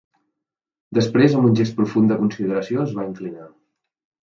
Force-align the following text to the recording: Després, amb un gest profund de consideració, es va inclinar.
Després, 0.99 1.35
amb 1.41 1.49
un 1.51 1.59
gest 1.59 1.77
profund 1.81 2.11
de 2.13 2.19
consideració, 2.23 2.83
es 2.89 2.99
va 2.99 3.09
inclinar. 3.13 3.49